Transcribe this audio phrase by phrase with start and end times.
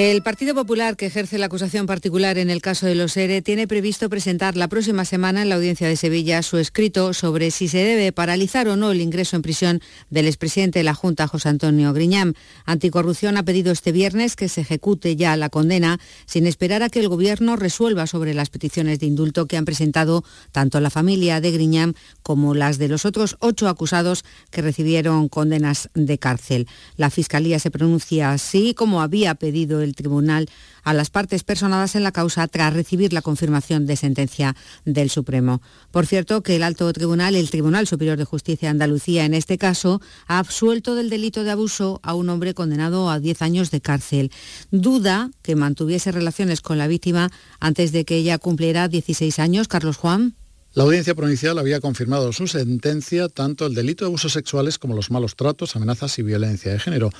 [0.00, 3.66] El Partido Popular, que ejerce la acusación particular en el caso de los ERE, tiene
[3.66, 7.78] previsto presentar la próxima semana en la audiencia de Sevilla su escrito sobre si se
[7.78, 11.92] debe paralizar o no el ingreso en prisión del expresidente de la Junta, José Antonio
[11.92, 12.36] Griñán.
[12.64, 17.00] Anticorrupción ha pedido este viernes que se ejecute ya la condena sin esperar a que
[17.00, 21.50] el Gobierno resuelva sobre las peticiones de indulto que han presentado tanto la familia de
[21.50, 26.68] Griñán como las de los otros ocho acusados que recibieron condenas de cárcel.
[26.96, 30.48] La Fiscalía se pronuncia así como había pedido el el tribunal
[30.84, 35.60] a las partes personadas en la causa tras recibir la confirmación de sentencia del Supremo.
[35.90, 39.58] Por cierto, que el alto tribunal, el Tribunal Superior de Justicia de Andalucía en este
[39.58, 43.80] caso, ha absuelto del delito de abuso a un hombre condenado a 10 años de
[43.80, 44.30] cárcel.
[44.70, 47.30] Duda que mantuviese relaciones con la víctima
[47.60, 49.68] antes de que ella cumpliera 16 años.
[49.68, 50.34] Carlos Juan.
[50.74, 55.10] La audiencia provincial había confirmado su sentencia tanto el delito de abusos sexuales como los
[55.10, 57.10] malos tratos, amenazas y violencia de género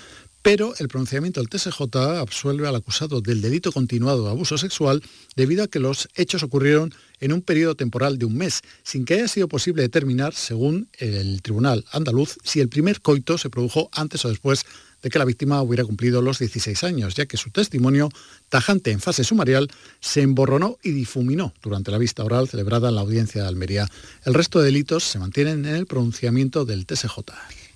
[0.51, 5.03] pero el pronunciamiento del TSJ absuelve al acusado del delito continuado de abuso sexual
[5.37, 9.13] debido a que los hechos ocurrieron en un periodo temporal de un mes, sin que
[9.13, 14.25] haya sido posible determinar, según el Tribunal andaluz, si el primer coito se produjo antes
[14.25, 14.65] o después
[15.03, 18.09] de que la víctima hubiera cumplido los 16 años, ya que su testimonio,
[18.49, 19.69] tajante en fase sumarial,
[20.01, 23.87] se emborronó y difuminó durante la vista oral celebrada en la audiencia de Almería.
[24.25, 27.19] El resto de delitos se mantienen en el pronunciamiento del TSJ.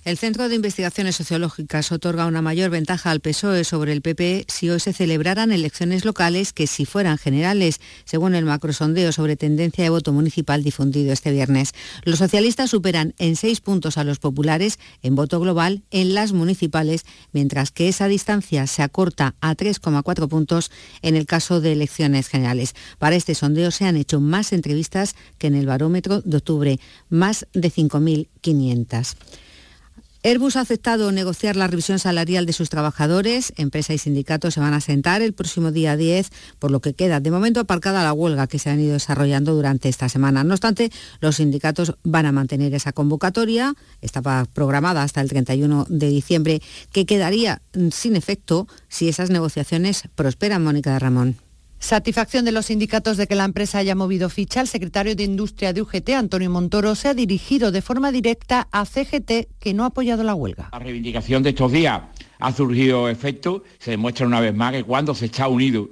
[0.05, 4.69] El Centro de Investigaciones Sociológicas otorga una mayor ventaja al PSOE sobre el PP si
[4.69, 9.89] hoy se celebraran elecciones locales que si fueran generales, según el macrosondeo sobre tendencia de
[9.89, 11.71] voto municipal difundido este viernes.
[12.03, 17.05] Los socialistas superan en seis puntos a los populares en voto global en las municipales,
[17.31, 20.69] mientras que esa distancia se acorta a 3,4 puntos
[21.01, 22.75] en el caso de elecciones generales.
[22.99, 27.47] Para este sondeo se han hecho más entrevistas que en el barómetro de octubre, más
[27.53, 29.15] de 5.500.
[30.25, 33.51] Airbus ha aceptado negociar la revisión salarial de sus trabajadores.
[33.57, 37.19] Empresa y sindicatos se van a sentar el próximo día 10, por lo que queda
[37.19, 40.45] de momento aparcada la huelga que se han ido desarrollando durante esta semana.
[40.45, 43.73] No obstante, los sindicatos van a mantener esa convocatoria.
[43.99, 46.61] Estaba programada hasta el 31 de diciembre,
[46.93, 47.61] que quedaría
[47.91, 51.42] sin efecto si esas negociaciones prosperan, Mónica de Ramón.
[51.83, 54.61] Satisfacción de los sindicatos de que la empresa haya movido ficha.
[54.61, 58.85] El secretario de Industria de UGT, Antonio Montoro, se ha dirigido de forma directa a
[58.85, 60.69] CGT, que no ha apoyado la huelga.
[60.71, 62.03] La reivindicación de estos días
[62.39, 63.63] ha surgido efecto.
[63.79, 65.89] Se demuestra una vez más que cuando se está unido,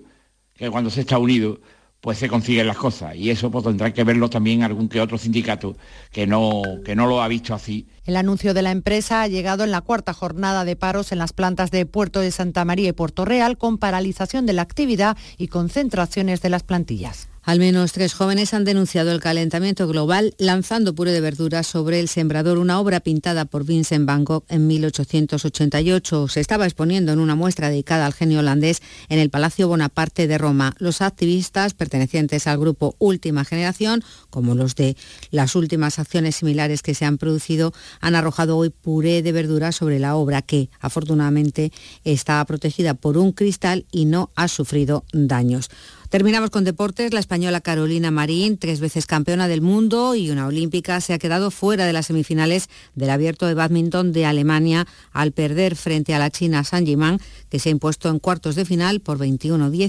[0.55, 1.59] que cuando se está unido,
[2.01, 3.15] pues se consiguen las cosas.
[3.15, 5.77] Y eso pues, tendrá que verlo también algún que otro sindicato
[6.11, 7.87] que no, que no lo ha visto así.
[8.05, 11.31] El anuncio de la empresa ha llegado en la cuarta jornada de paros en las
[11.31, 15.47] plantas de Puerto de Santa María y Puerto Real, con paralización de la actividad y
[15.47, 17.30] concentraciones de las plantillas.
[17.43, 22.07] Al menos tres jóvenes han denunciado el calentamiento global lanzando puré de verduras sobre el
[22.07, 26.27] sembrador, una obra pintada por Vincent Van Gogh en 1888.
[26.27, 30.37] Se estaba exponiendo en una muestra dedicada al genio holandés en el Palacio Bonaparte de
[30.37, 30.75] Roma.
[30.77, 34.95] Los activistas pertenecientes al grupo Última Generación, como los de
[35.31, 39.97] las últimas acciones similares que se han producido, han arrojado hoy puré de verduras sobre
[39.97, 41.71] la obra que, afortunadamente,
[42.03, 45.71] está protegida por un cristal y no ha sufrido daños.
[46.11, 47.13] Terminamos con deportes.
[47.13, 51.51] La española Carolina Marín, tres veces campeona del mundo y una olímpica, se ha quedado
[51.51, 56.29] fuera de las semifinales del abierto de badminton de Alemania al perder frente a la
[56.29, 59.87] china San Jiman, que se ha impuesto en cuartos de final por 21-19,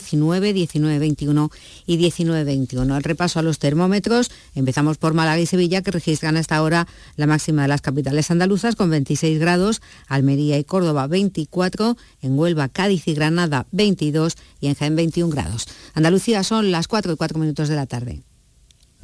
[0.55, 1.51] 19-21
[1.87, 2.97] y 19-21.
[2.97, 4.31] El repaso a los termómetros.
[4.55, 8.77] Empezamos por Málaga y Sevilla, que registran hasta ahora la máxima de las capitales andaluzas
[8.77, 14.77] con 26 grados, Almería y Córdoba 24, en Huelva, Cádiz y Granada 22 y en
[14.77, 15.67] Jaén 21 grados.
[16.13, 18.23] Lucía, son las 4 y 4 minutos de la tarde.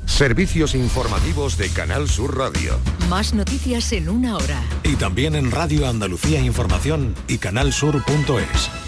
[0.07, 2.79] Servicios informativos de Canal Sur Radio.
[3.09, 4.63] Más noticias en una hora.
[4.85, 8.88] Y también en Radio Andalucía Información y canalsur.es.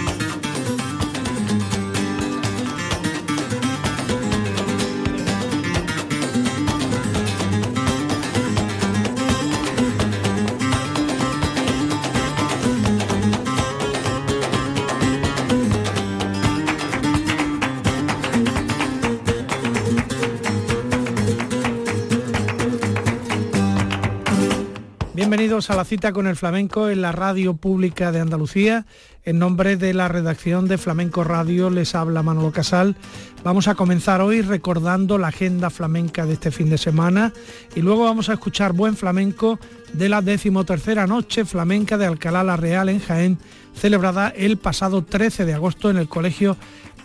[25.51, 28.85] A la cita con el flamenco en la radio pública de Andalucía.
[29.25, 32.95] En nombre de la redacción de Flamenco Radio les habla Manolo Casal.
[33.43, 37.33] Vamos a comenzar hoy recordando la agenda flamenca de este fin de semana
[37.75, 39.59] y luego vamos a escuchar buen flamenco
[39.91, 43.37] de la decimotercera noche flamenca de Alcalá la Real en Jaén,
[43.75, 46.55] celebrada el pasado 13 de agosto en el Colegio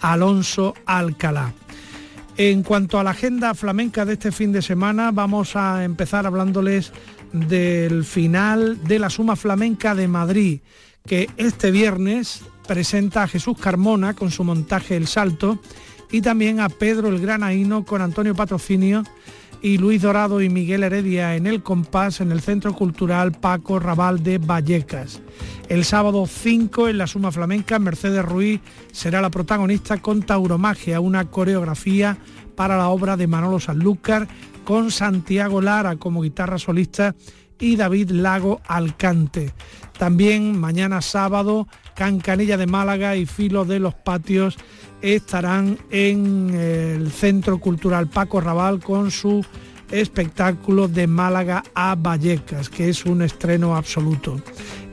[0.01, 1.53] Alonso Alcalá.
[2.39, 6.93] En cuanto a la agenda flamenca de este fin de semana, vamos a empezar hablándoles
[7.41, 10.61] del final de la Suma Flamenca de Madrid,
[11.07, 15.61] que este viernes presenta a Jesús Carmona con su montaje El Salto
[16.11, 19.05] y también a Pedro el Granaíno con Antonio Patrocinio
[19.63, 24.23] y Luis Dorado y Miguel Heredia en el compás en el Centro Cultural Paco Raval
[24.23, 25.21] de Vallecas.
[25.69, 28.61] El sábado 5 en la Suma Flamenca, Mercedes Ruiz
[28.93, 32.19] será la protagonista con Tauromagia, una coreografía
[32.55, 34.29] para la obra de Manolo Sanlúcar
[34.67, 37.15] con Santiago Lara como guitarra solista
[37.59, 39.55] y David Lago Alcante.
[39.97, 44.59] También mañana sábado, Cancanilla de Málaga y Filo de los Patios
[45.01, 49.47] estarán en el Centro Cultural Paco Raval con su
[49.91, 54.43] espectáculo de Málaga a Vallecas, que es un estreno absoluto.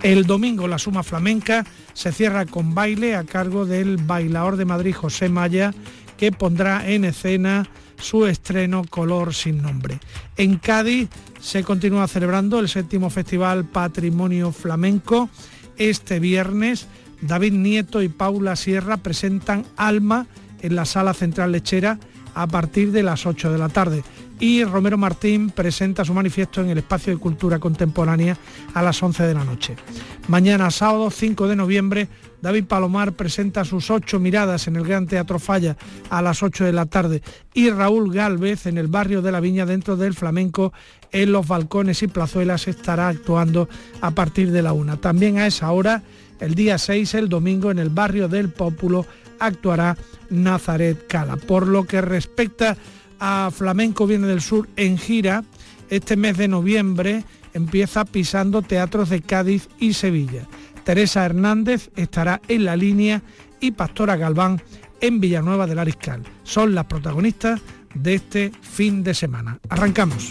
[0.04, 4.94] El domingo la Suma Flamenca se cierra con baile a cargo del bailador de Madrid
[4.94, 5.74] José Maya,
[6.16, 7.68] que pondrá en escena
[8.04, 10.00] su estreno Color sin nombre.
[10.38, 11.10] En Cádiz
[11.40, 15.30] se continúa celebrando el séptimo Festival Patrimonio Flamenco.
[15.78, 16.88] Este viernes
[17.22, 20.28] David Nieto y Paula Sierra presentan Alma
[20.62, 22.00] en la Sala Central Lechera
[22.36, 24.04] a partir de las 8 de la tarde
[24.44, 28.38] y Romero Martín presenta su manifiesto en el Espacio de Cultura Contemporánea
[28.74, 29.78] a las 11 de la noche.
[30.28, 32.10] Mañana sábado 5 de noviembre
[32.42, 35.78] David Palomar presenta sus ocho miradas en el Gran Teatro Falla
[36.10, 37.22] a las 8 de la tarde
[37.54, 40.74] y Raúl Galvez en el barrio de la Viña dentro del flamenco
[41.13, 43.69] en los balcones y plazuelas estará actuando
[44.01, 44.98] a partir de la una.
[44.98, 46.04] También a esa hora,
[46.42, 49.06] el día 6, el domingo, en el barrio del Pópulo
[49.39, 49.96] actuará
[50.30, 51.38] Nazaret Cala.
[51.38, 52.75] Por lo que respecta
[53.25, 55.46] a Flamenco Viene del Sur en gira,
[55.90, 57.24] este mes de noviembre
[57.54, 60.46] empieza pisando teatros de Cádiz y Sevilla.
[60.84, 63.22] Teresa Hernández estará en la línea
[63.62, 64.62] y Pastora Galván
[65.00, 66.24] en Villanueva del Ariscal.
[66.44, 67.62] Son las protagonistas
[67.94, 69.58] de este fin de semana.
[69.70, 70.30] Arrancamos.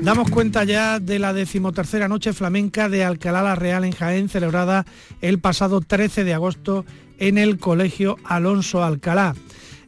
[0.00, 4.86] Damos cuenta ya de la decimotercera noche flamenca de Alcalá la Real en Jaén, celebrada
[5.20, 6.84] el pasado 13 de agosto
[7.18, 9.34] en el Colegio Alonso Alcalá.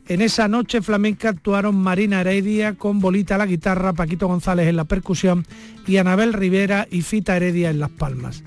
[0.06, 4.76] En esa noche flamenca actuaron Marina Heredia con Bolita a la guitarra, Paquito González en
[4.76, 5.46] la percusión
[5.86, 8.44] y Anabel Rivera y Fita Heredia en las palmas.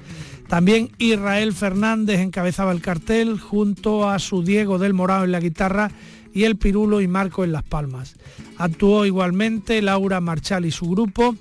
[0.47, 5.91] También Israel Fernández encabezaba el cartel junto a su Diego del Morado en la guitarra
[6.33, 8.15] y el Pirulo y Marco en las palmas.
[8.57, 11.35] Actuó igualmente Laura Marchal y su grupo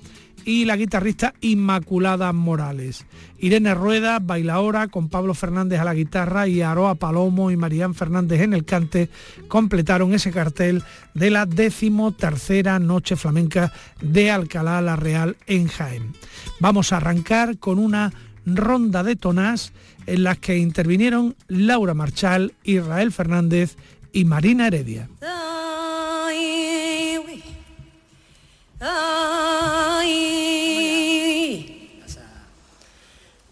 [0.47, 3.05] y la guitarrista Inmaculada Morales.
[3.37, 8.39] Irene Rueda, bailaora, con Pablo Fernández a la guitarra y Aroa Palomo y Marían Fernández
[8.39, 9.09] en el cante,
[9.49, 10.83] completaron ese cartel
[11.13, 16.13] de la décimo tercera noche flamenca de Alcalá la Real en Jaén.
[16.61, 18.13] Vamos a arrancar con una
[18.45, 19.73] ronda de tonas
[20.05, 23.75] en las que intervinieron Laura Marchal, Israel Fernández
[24.13, 25.09] y Marina Heredia.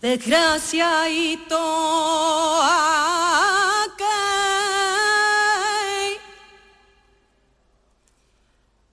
[0.05, 1.57] Desgraciadito
[3.81, 4.11] aquel,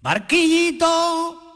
[0.00, 1.47] Barquillito,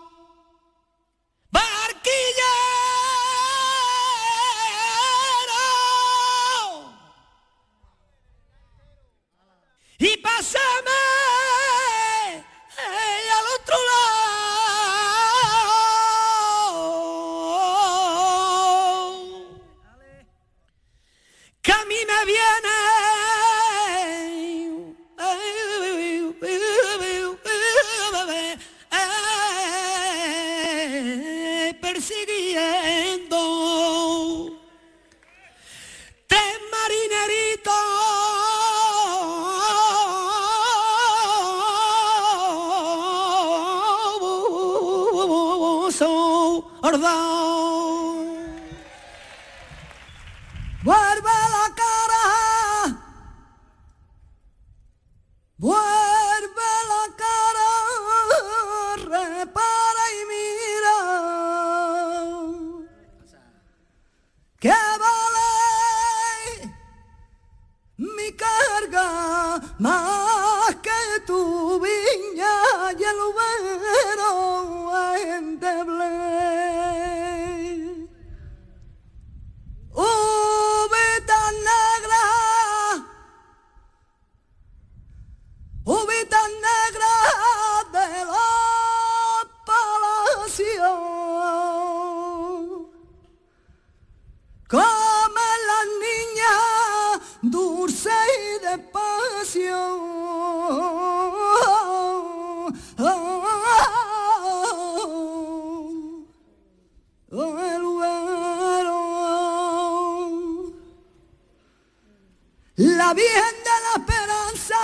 [113.13, 114.77] la Virgen de la Esperanza,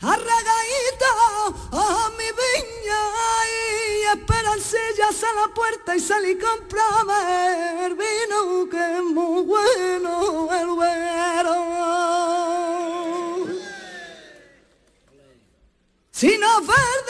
[0.00, 3.00] arregadita a oh, mi viña
[3.48, 10.66] y esperanzillas a la puerta y salí comprame el vino que es muy bueno el
[10.74, 11.54] güero.
[16.10, 17.03] Sin oferta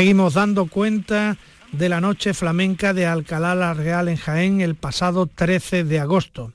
[0.00, 1.36] Seguimos dando cuenta
[1.72, 6.54] de la noche flamenca de Alcalá la Real en Jaén el pasado 13 de agosto.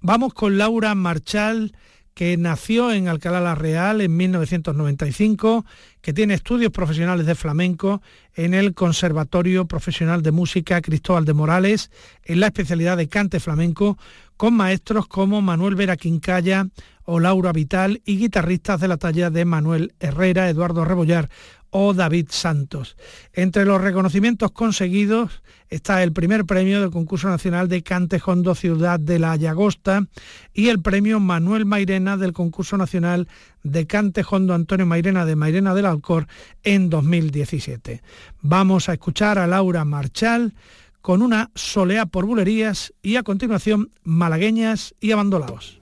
[0.00, 1.76] Vamos con Laura Marchal,
[2.14, 5.66] que nació en Alcalá la Real en 1995,
[6.00, 8.00] que tiene estudios profesionales de flamenco
[8.34, 11.90] en el Conservatorio Profesional de Música Cristóbal de Morales,
[12.24, 13.98] en la especialidad de cante flamenco,
[14.38, 16.66] con maestros como Manuel Vera Quincaya
[17.04, 21.28] o Laura Vital y guitarristas de la talla de Manuel Herrera, Eduardo Rebollar
[21.70, 22.96] o David Santos.
[23.32, 28.98] Entre los reconocimientos conseguidos está el primer premio del concurso nacional de Cante Hondo Ciudad
[28.98, 30.06] de la Llagosta
[30.54, 33.28] y el premio Manuel Mairena del concurso nacional
[33.62, 36.26] de Cante Hondo Antonio Mairena de Mairena del Alcor
[36.62, 38.02] en 2017.
[38.40, 40.54] Vamos a escuchar a Laura Marchal
[41.00, 45.77] con una soleá por bulerías y a continuación malagueñas y abandolaos.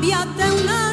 [0.00, 0.89] Cámbiate una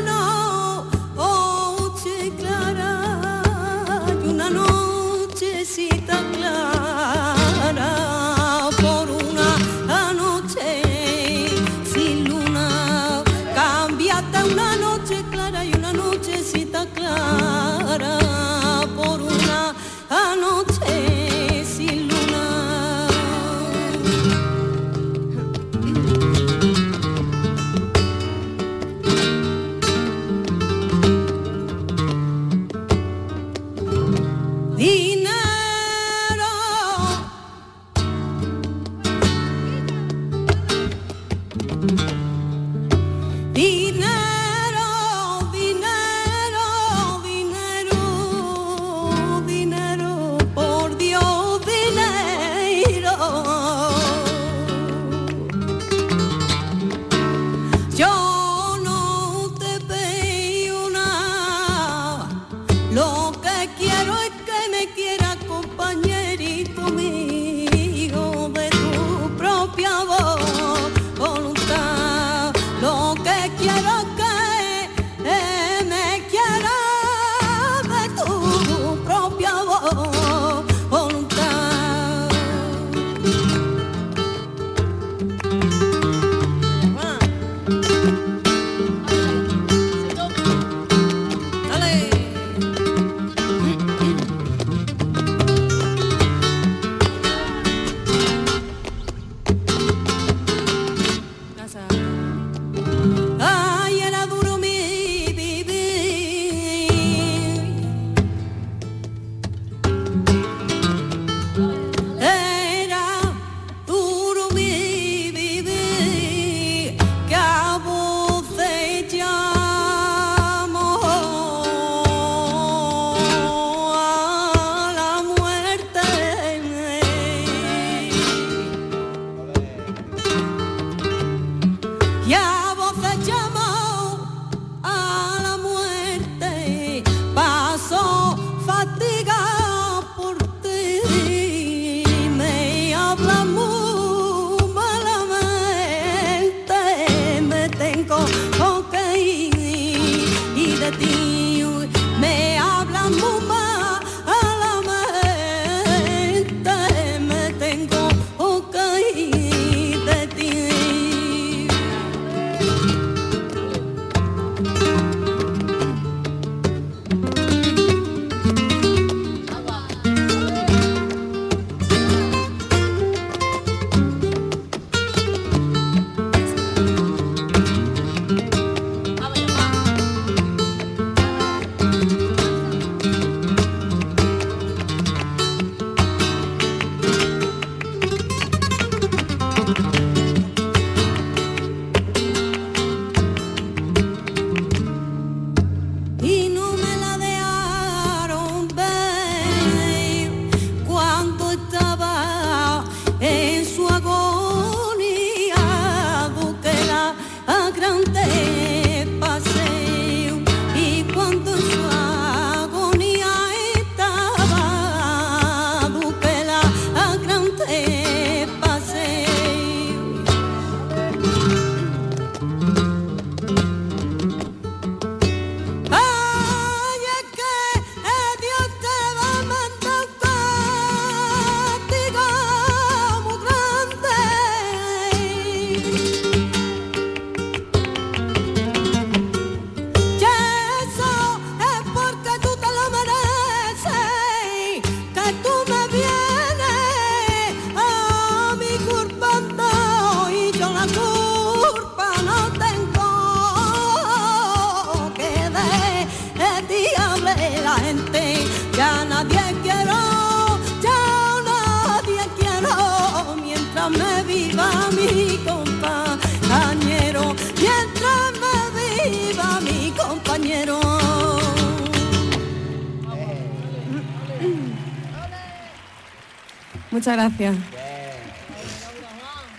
[277.27, 277.57] gracias.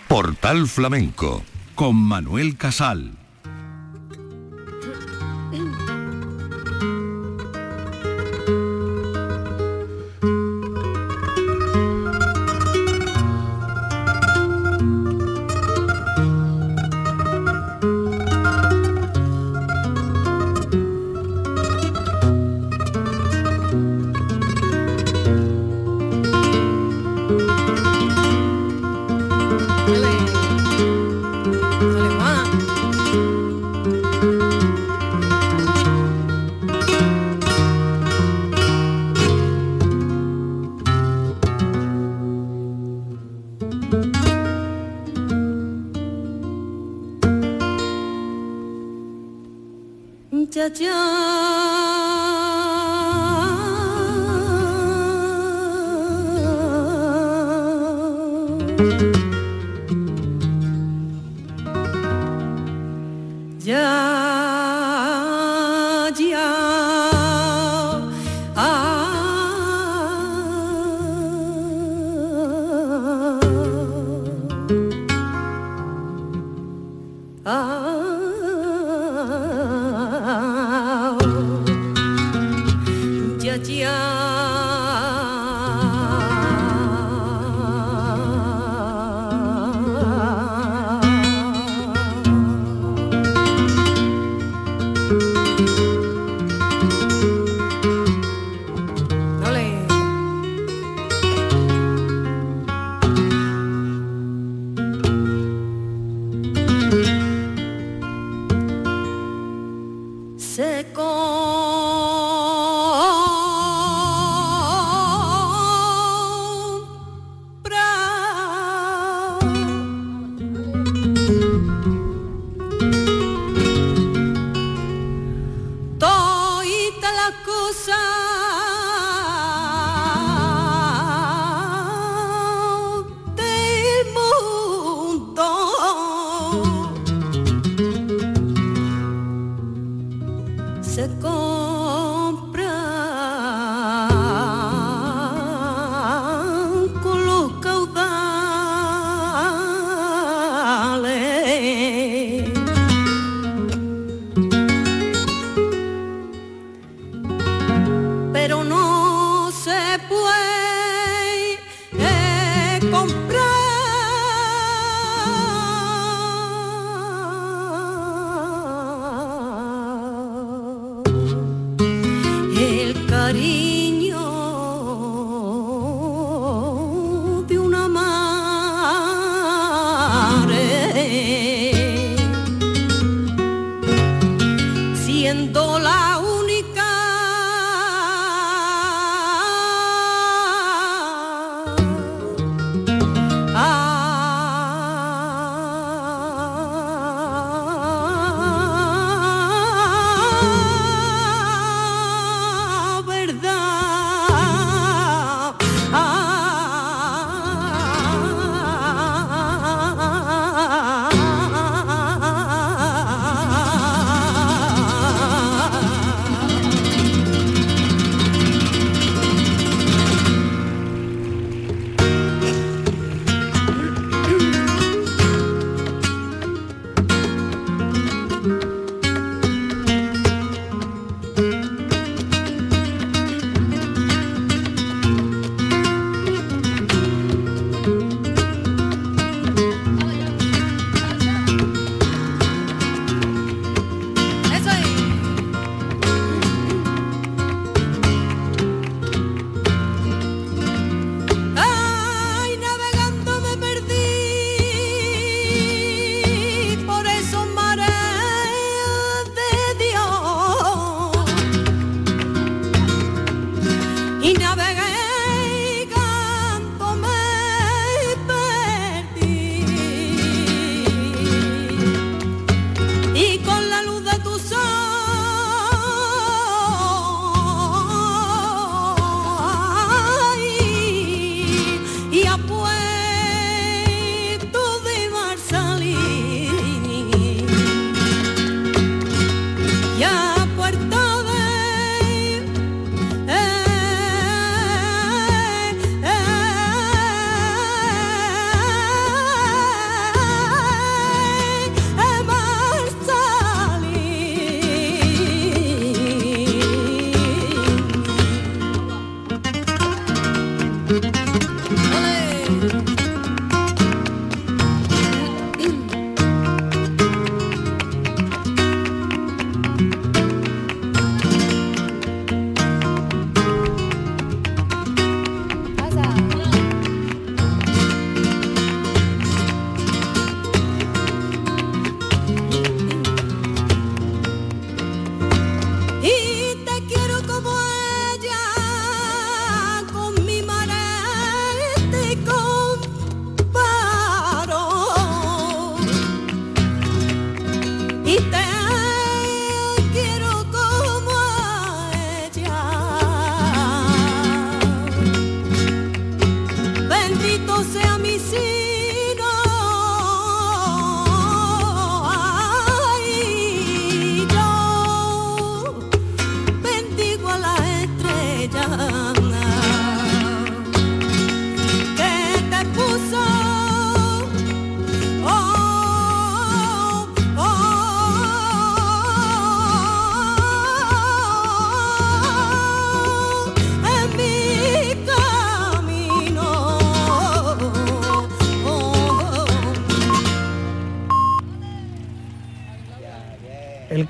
[0.07, 1.43] Portal Flamenco
[1.75, 3.18] con Manuel Casal.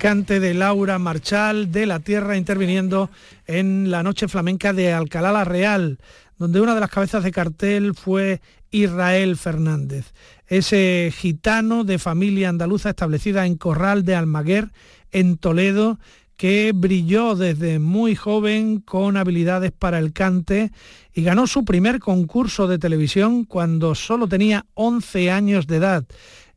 [0.00, 3.10] cante de Laura Marchal de la Tierra interviniendo
[3.46, 5.98] en la Noche Flamenca de Alcalá la Real,
[6.38, 8.40] donde una de las cabezas de cartel fue
[8.70, 10.12] Israel Fernández,
[10.46, 14.70] ese gitano de familia andaluza establecida en Corral de Almaguer,
[15.12, 15.98] en Toledo,
[16.36, 20.72] que brilló desde muy joven con habilidades para el cante
[21.12, 26.04] y ganó su primer concurso de televisión cuando solo tenía 11 años de edad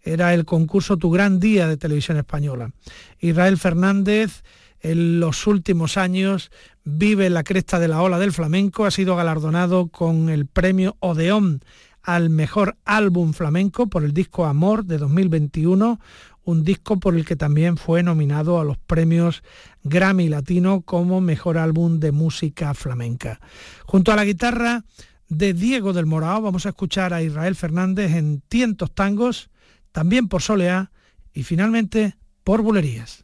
[0.03, 2.71] era el concurso Tu Gran Día de Televisión Española.
[3.19, 4.43] Israel Fernández
[4.81, 6.51] en los últimos años
[6.83, 11.61] vive la cresta de la ola del flamenco, ha sido galardonado con el premio Odeón
[12.03, 16.01] al mejor álbum flamenco por el disco Amor de 2021,
[16.43, 19.41] un disco por el que también fue nominado a los premios
[19.83, 23.39] Grammy Latino como mejor álbum de música flamenca.
[23.85, 24.83] Junto a la guitarra
[25.29, 29.49] de Diego del Morao vamos a escuchar a Israel Fernández en Tientos Tangos,
[29.93, 30.91] también por Soleá
[31.33, 33.23] y finalmente por Bulerías.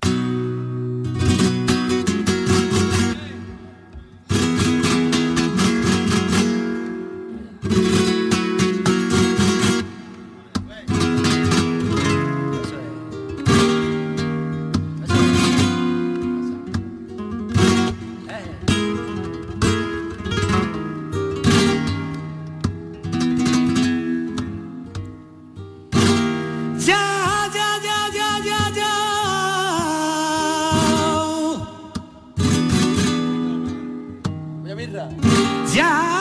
[35.67, 35.85] じゃ
[36.15, 36.18] あ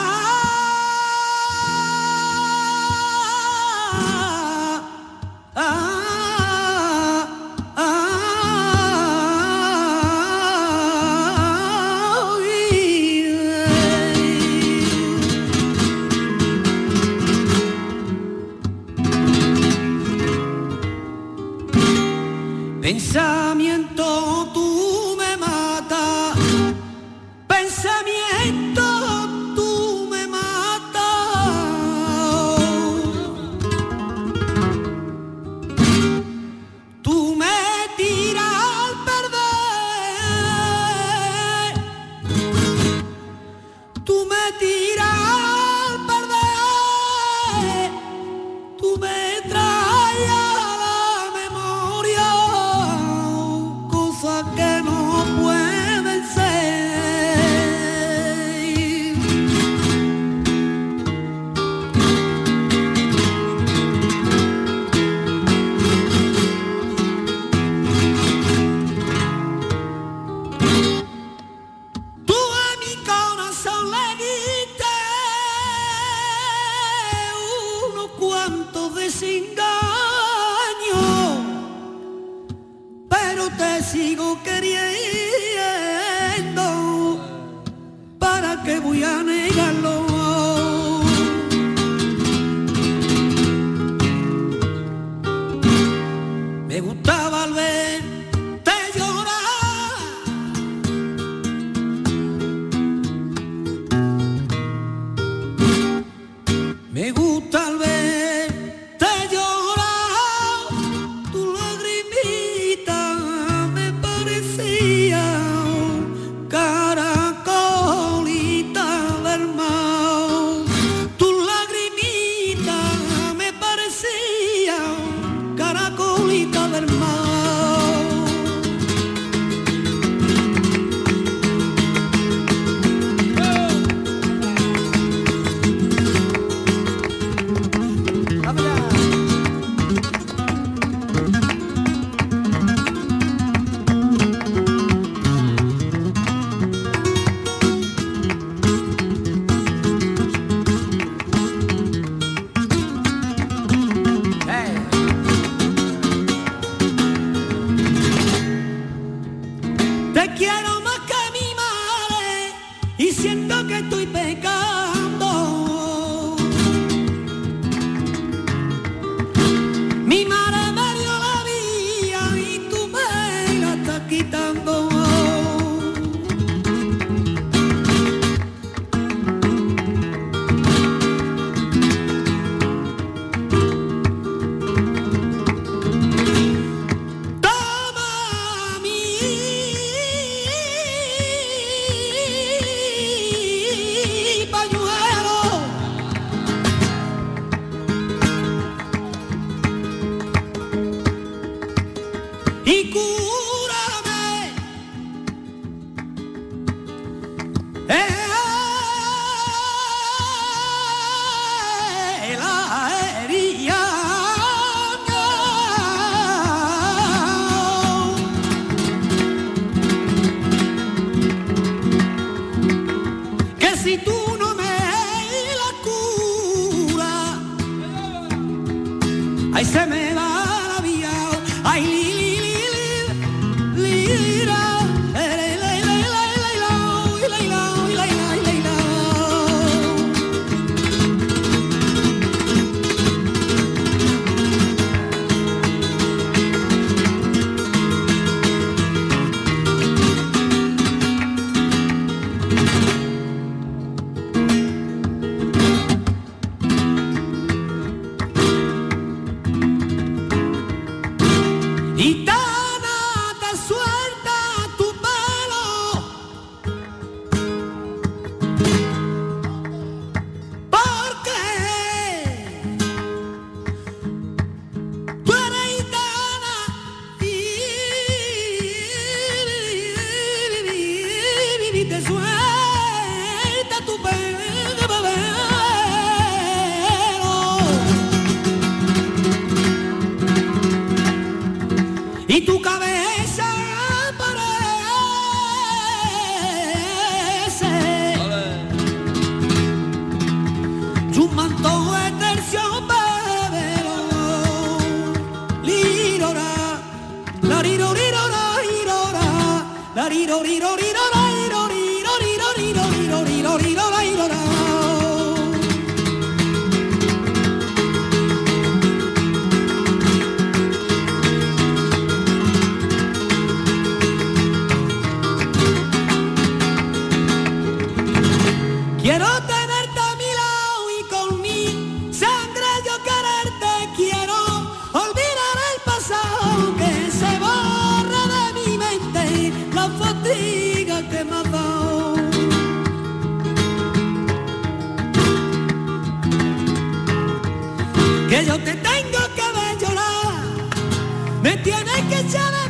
[352.19, 352.68] each other.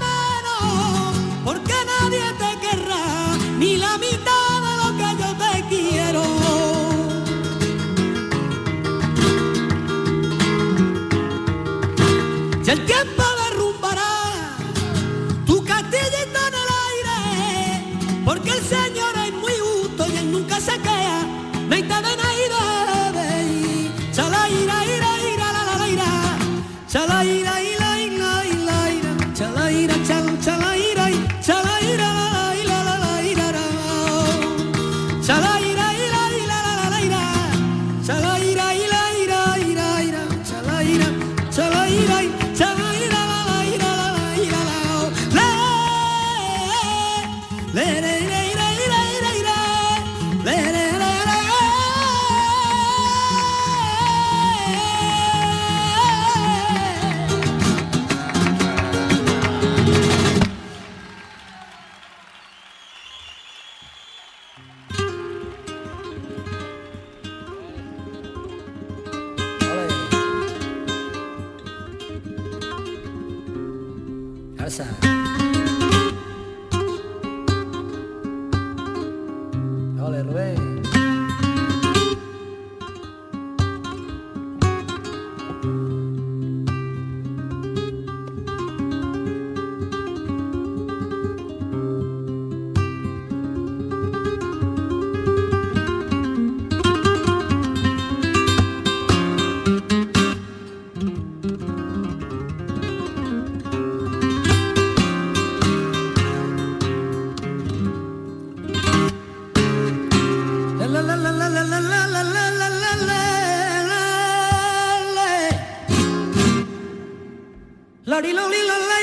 [118.20, 119.00] party, lo, li, la, la,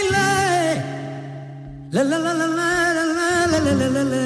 [1.92, 4.25] la, la, la, la, la, la, la, la, la, la, la, la,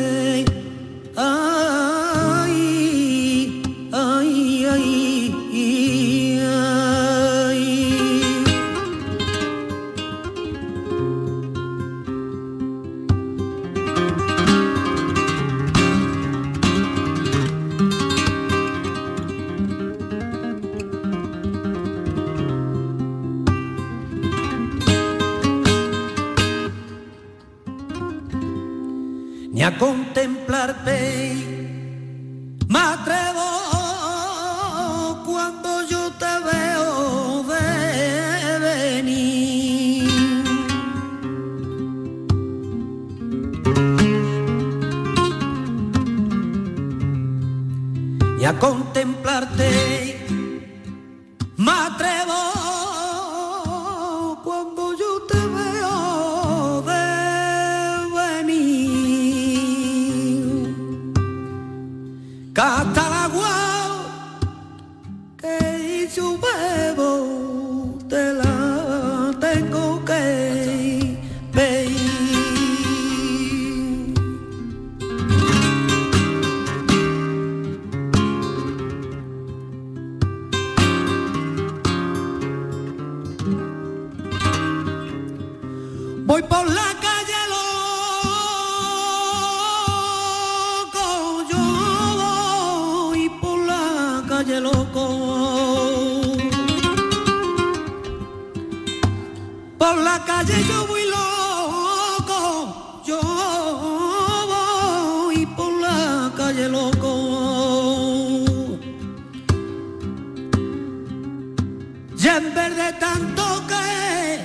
[112.50, 114.40] en vez de tanto que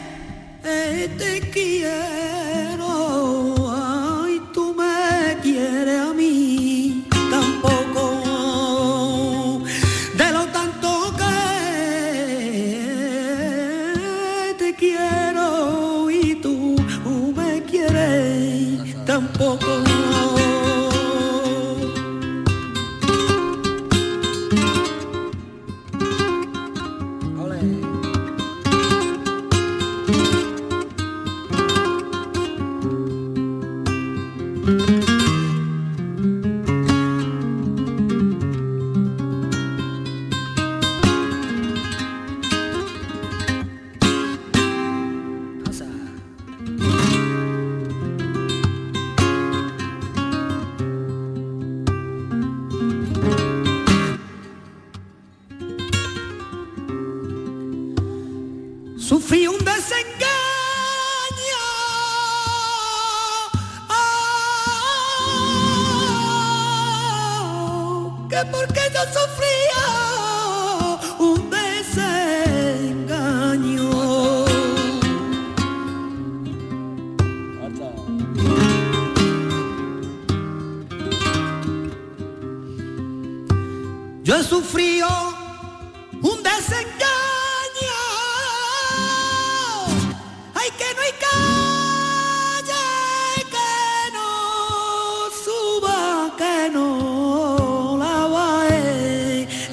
[0.63, 2.44] eh, te quiero.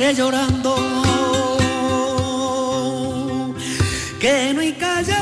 [0.03, 0.74] que llorando,
[4.18, 5.14] que no hay calle,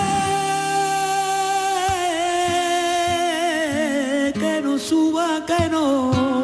[4.33, 6.40] que no suba, que no.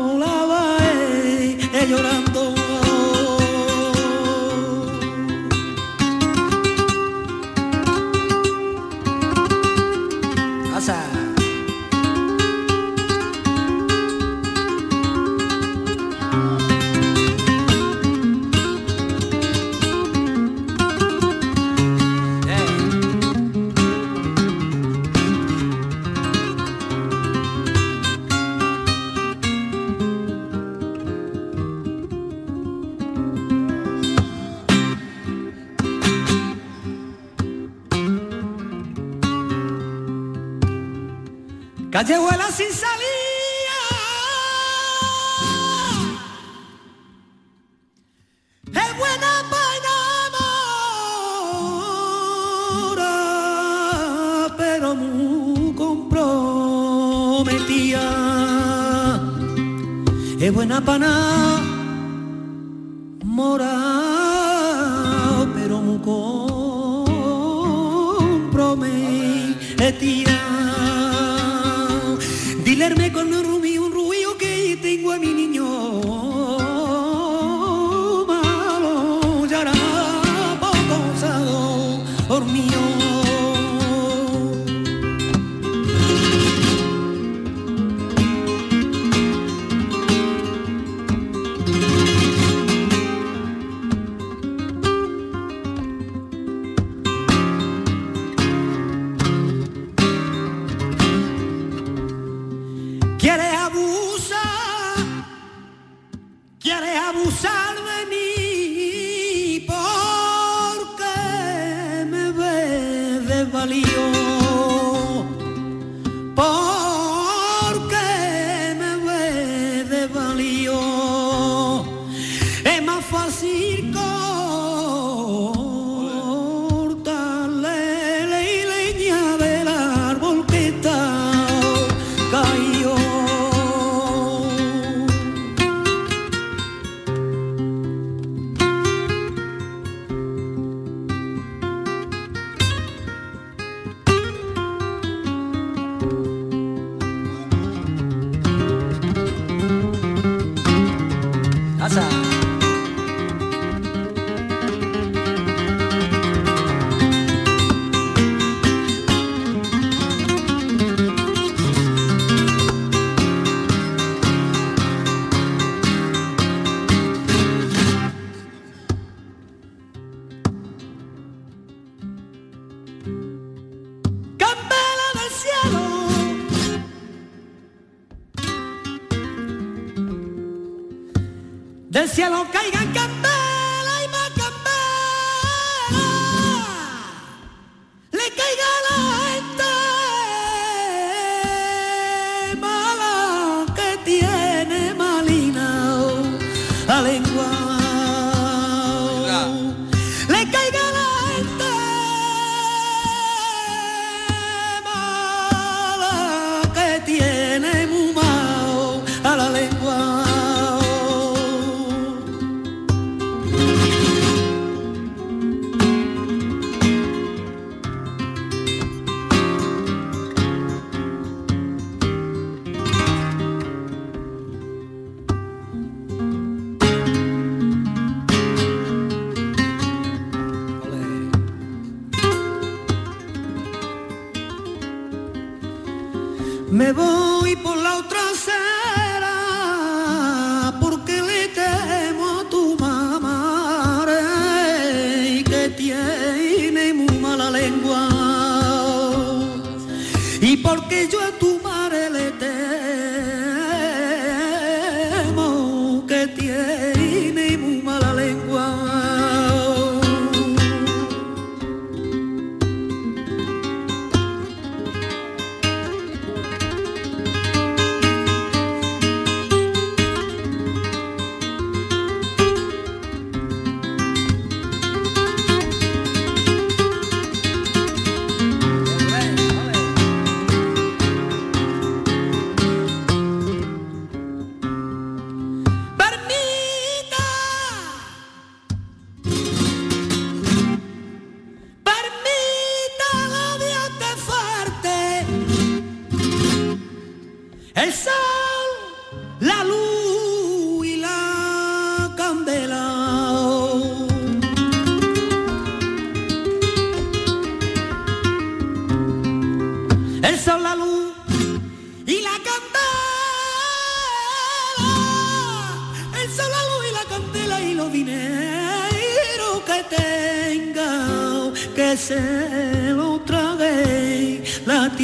[42.07, 42.96] que huela sin sal.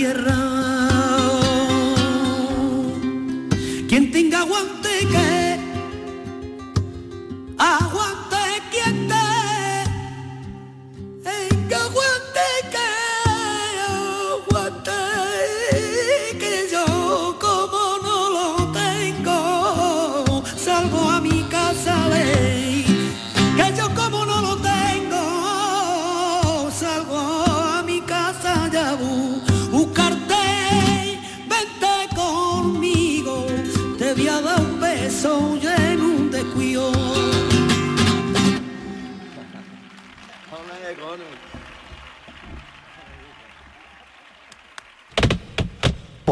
[0.02, 0.38] Tierra.
[3.88, 5.58] Quien tenga aguante que
[7.56, 8.11] aguante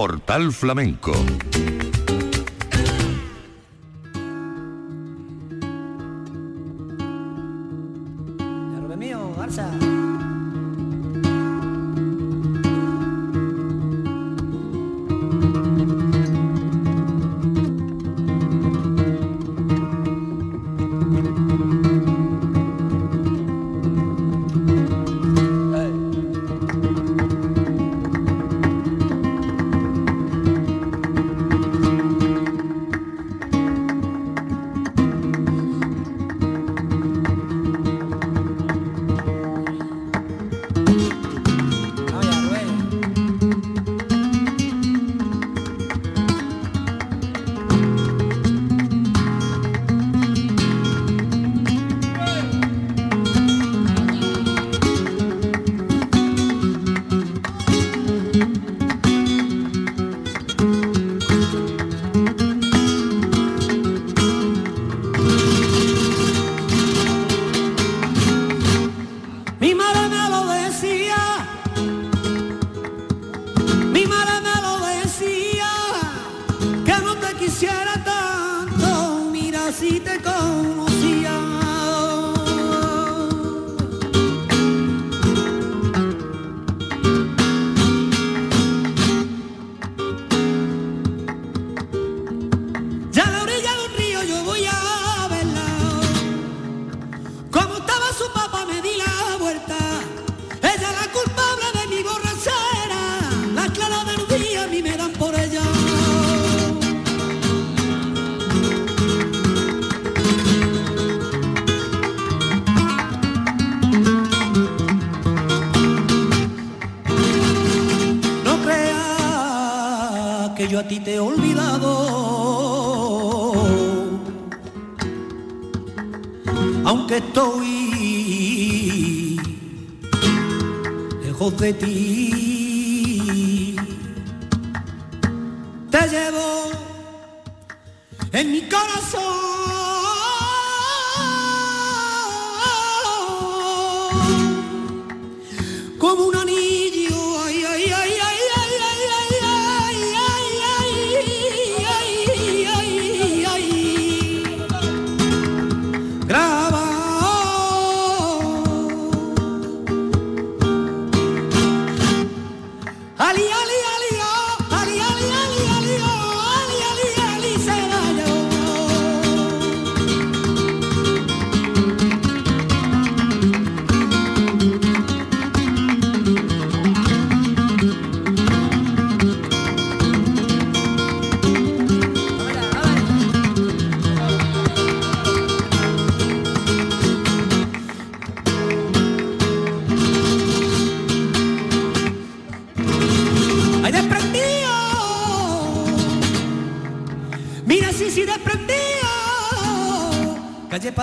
[0.00, 1.12] Portal Flamenco.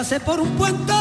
[0.07, 0.96] pasé por un puente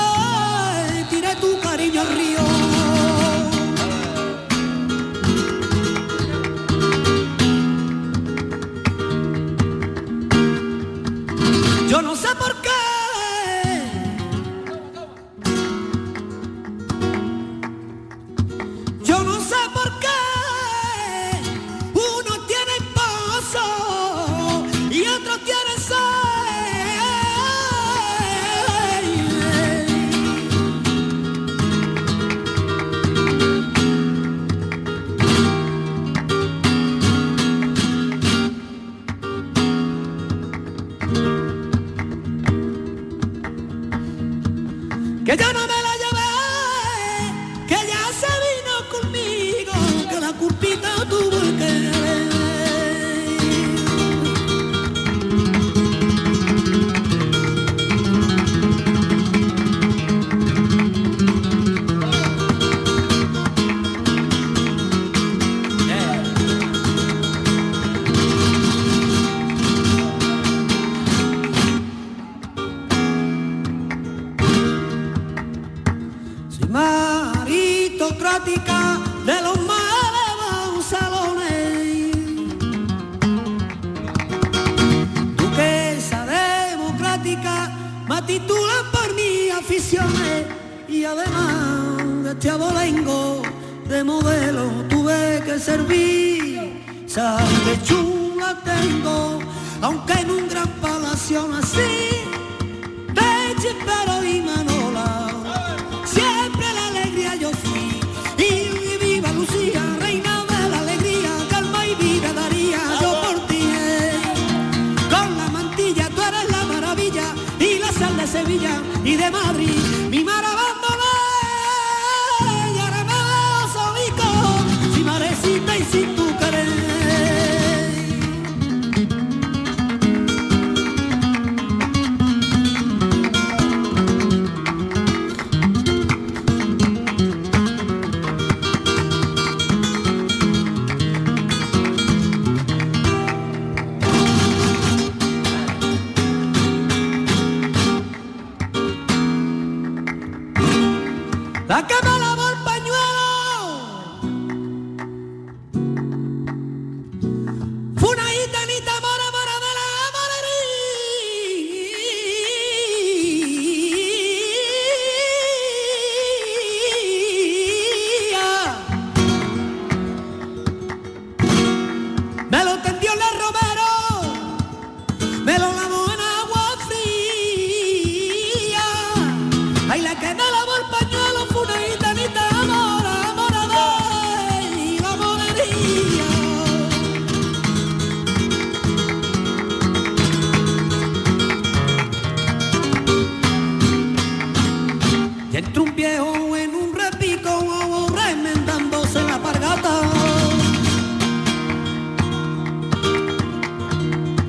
[89.66, 90.46] aficiones
[90.88, 93.42] y además de este abolengo
[93.88, 96.84] de modelo tuve que servir.
[97.06, 99.40] Sabes chula tengo,
[99.82, 102.15] aunque en un gran palacio nací.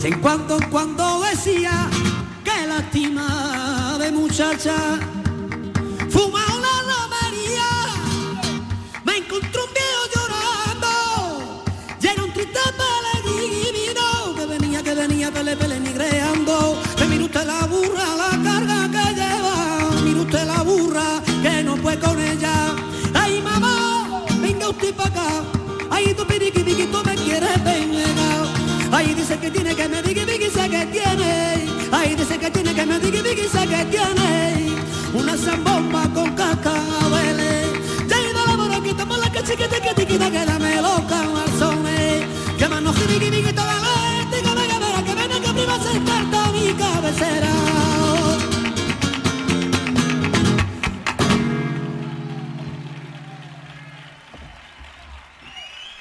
[0.07, 1.89] En cuando en cuando decía,
[2.41, 4.73] qué lástima de muchacha.
[6.09, 7.69] Fuma una romería,
[9.03, 10.91] me encontró un viejo llorando,
[12.01, 16.81] y era un triste peregrino que venía, que venía pele pele nigreando.
[16.95, 21.75] Que mire usted la burra, la carga que lleva, mire usted la burra que no
[21.75, 22.73] puede con ella.
[23.13, 25.43] Ay mamá, venga usted para acá,
[25.91, 26.63] ay tu piriqui
[30.85, 31.65] tiene.
[31.91, 33.19] Ay dice que tiene que me diga
[33.51, 34.75] sé que tiene
[35.13, 37.16] una zambomba con cascabeles.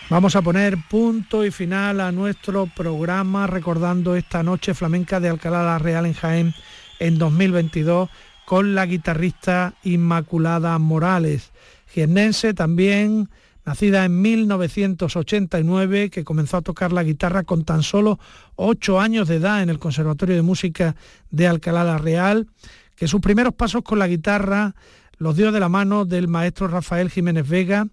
[0.08, 5.64] Vamos a poner punto y final a nuestro programa recordando esta noche flamenca de Alcalá
[5.64, 6.54] la Real en Jaén
[7.00, 8.08] en 2022
[8.44, 11.50] con la guitarrista Inmaculada Morales,
[11.88, 13.30] jiennense también,
[13.64, 18.20] nacida en 1989, que comenzó a tocar la guitarra con tan solo
[18.54, 20.94] ocho años de edad en el Conservatorio de Música
[21.32, 22.46] de Alcalá la Real,
[22.94, 24.76] que sus primeros pasos con la guitarra
[25.18, 27.88] los dio de la mano del maestro Rafael Jiménez Vega,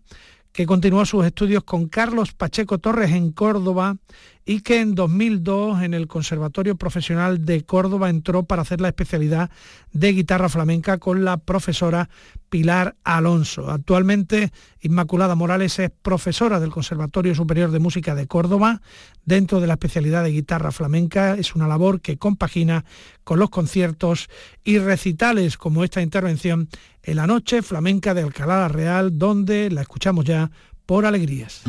[0.54, 3.98] que continuó sus estudios con Carlos Pacheco Torres en Córdoba
[4.46, 9.50] y que en 2002 en el Conservatorio Profesional de Córdoba entró para hacer la especialidad
[9.94, 12.10] de guitarra flamenca con la profesora
[12.50, 13.72] Pilar Alonso.
[13.72, 18.82] Actualmente Inmaculada Morales es profesora del Conservatorio Superior de Música de Córdoba
[19.26, 21.36] dentro de la especialidad de guitarra flamenca.
[21.36, 22.84] Es una labor que compagina
[23.24, 24.30] con los conciertos
[24.64, 26.68] y recitales como esta intervención
[27.02, 30.52] en la noche flamenca de Alcalá la Real donde la escuchamos ya
[30.86, 31.64] por alegrías.